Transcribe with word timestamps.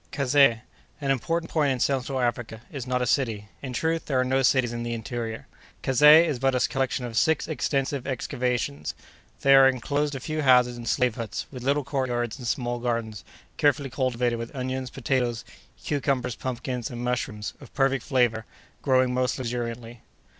Kazeh, 0.11 0.59
an 0.99 1.11
important 1.11 1.51
point 1.51 1.69
in 1.71 1.79
Central 1.79 2.19
Africa, 2.19 2.61
is 2.71 2.87
not 2.87 3.03
a 3.03 3.05
city; 3.05 3.49
in 3.61 3.71
truth, 3.71 4.07
there 4.07 4.19
are 4.19 4.23
no 4.25 4.41
cities 4.41 4.73
in 4.73 4.81
the 4.81 4.95
interior. 4.95 5.45
Kazeh 5.83 6.25
is 6.25 6.39
but 6.39 6.55
a 6.55 6.67
collection 6.67 7.05
of 7.05 7.15
six 7.15 7.47
extensive 7.47 8.07
excavations. 8.07 8.95
There 9.41 9.63
are 9.63 9.69
enclosed 9.69 10.15
a 10.15 10.19
few 10.19 10.41
houses 10.41 10.75
and 10.75 10.87
slave 10.89 11.17
huts, 11.17 11.45
with 11.51 11.61
little 11.61 11.83
courtyards 11.83 12.39
and 12.39 12.47
small 12.47 12.79
gardens, 12.79 13.23
carefully 13.57 13.91
cultivated 13.91 14.37
with 14.39 14.55
onions, 14.55 14.89
potatoes, 14.89 15.45
cucumbers, 15.83 16.33
pumpkins, 16.35 16.89
and 16.89 17.03
mushrooms, 17.03 17.53
of 17.61 17.71
perfect 17.75 18.03
flavor, 18.03 18.47
growing 18.81 19.13
most 19.13 19.37
luxuriantly. 19.37 20.01